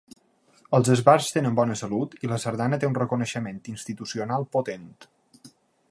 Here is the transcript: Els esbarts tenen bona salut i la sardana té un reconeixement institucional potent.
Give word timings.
Els 0.77 0.87
esbarts 0.93 1.27
tenen 1.35 1.59
bona 1.59 1.75
salut 1.81 2.15
i 2.27 2.31
la 2.33 2.41
sardana 2.45 2.81
té 2.85 2.91
un 2.91 2.99
reconeixement 3.01 3.63
institucional 3.75 4.49
potent. 4.57 4.91